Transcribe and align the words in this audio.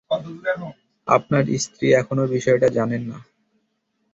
আপনার 1.07 1.43
স্ত্রী 1.57 1.87
এখনও 1.93 2.25
বিষয়টা 2.27 2.67
জানেন 2.69 3.01
না। 3.03 3.17